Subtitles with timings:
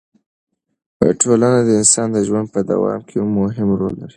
[1.21, 4.09] ټولنه د انسان د ژوند په دوام کې مهم رول لري.